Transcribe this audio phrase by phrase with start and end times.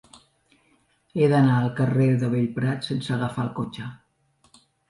[1.19, 3.93] He d'anar al carrer de Bellprat sense agafar el cotxe.